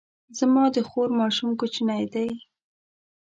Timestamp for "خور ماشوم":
0.89-1.49